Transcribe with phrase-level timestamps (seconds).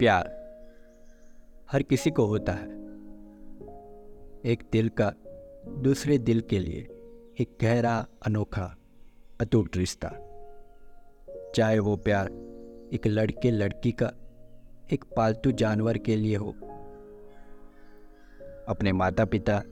[0.00, 0.24] प्यार
[1.72, 2.68] हर किसी को होता है।
[4.44, 5.14] एक दिल का
[5.68, 6.80] दूसरे दिल के लिए
[7.40, 8.76] एक गहरा, अनोखा,
[9.40, 10.12] अटूट रिश्ता।
[11.54, 12.26] चाहे वो प्यार
[12.92, 14.12] एक लड़के, लड़की का
[14.92, 16.50] एक पालतू जानवर के लिए हो।
[18.68, 19.62] अपने माता पिता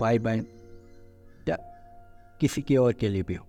[0.00, 0.46] भाई बहन
[1.48, 1.56] या
[2.40, 3.46] किसी के और के लिए भी हो।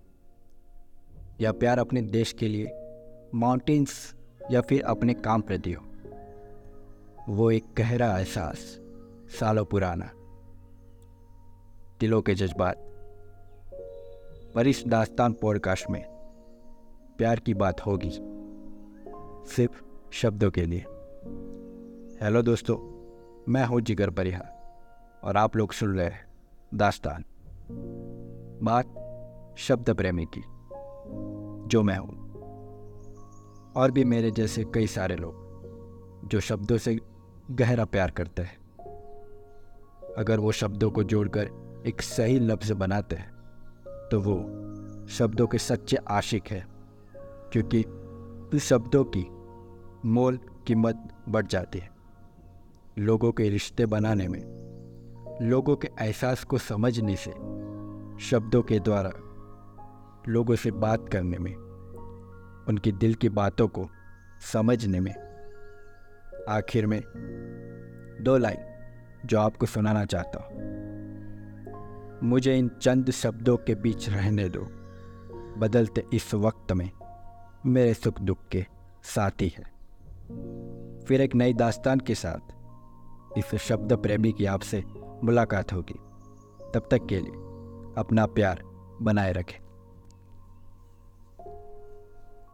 [1.40, 2.66] या प्यार अपने देश के लिए
[3.34, 4.14] माउंटेन्स
[4.50, 5.93] या फिर अपने काम प्रति हो।
[7.28, 8.80] वो एक गहरा एहसास,
[9.40, 10.10] सालों पुराना।
[12.00, 12.76] दिलों के जज्बात।
[14.54, 16.04] पर इस दास्तान पॉडकास्ट में
[17.18, 18.10] प्यार की बात होगी,
[19.50, 20.80] सिर्फ़ शब्दों के लिए।
[22.24, 22.76] हेलो दोस्तों,
[23.52, 24.78] मैं हूँ जिगर परिहार
[25.24, 26.26] और आप लोग सुन रहे हैं
[26.74, 27.24] दास्तान।
[28.62, 28.86] बात
[29.58, 30.42] शब्द प्रेमी की,
[31.68, 32.32] जो मैं हूँ।
[33.76, 35.44] और भी मेरे जैसे कई सारे लोग,
[36.24, 37.13] जो शब्दों से
[37.50, 38.56] गहरा प्यार करते हैं।
[40.18, 43.32] अगर वो शब्दों को जोड़कर एक सही लफ्ज़ बनाते हैं
[44.10, 44.36] तो वो
[45.08, 46.64] शब्दों के सच्चे आशिक है,
[47.52, 49.26] क्योंकि शब्दों की
[50.08, 51.90] मोल कीमत बढ़ जाती है।
[52.98, 54.40] लोगों के रिश्ते बनाने में,
[55.42, 57.30] लोगों के एहसास को समझने से,
[58.20, 59.10] शब्दों के द्वारा
[60.28, 61.54] लोगों से बात करने में,
[62.68, 63.88] उनकी दिल की बातों को
[64.52, 65.14] समझने में
[66.48, 67.02] आखिर में
[68.20, 68.58] दो लाइन
[69.26, 70.74] जो आपको सुनाना चाहता हूँ।
[72.28, 74.60] मुझे इन चंद शब्दों के बीच रहने दो।
[75.60, 76.90] बदलते इस वक्त में
[77.66, 78.66] मेरे सुख दुख के
[79.02, 79.64] साथी है।
[81.04, 82.54] फिर एक नई दास्तान के साथ
[83.38, 84.84] इस शब्द प्रेमी की आपसे
[85.24, 85.94] मुलाकात होगी।
[86.74, 87.32] तब तक के लिए
[87.98, 88.62] अपना प्यार
[89.02, 89.63] बनाए रखें।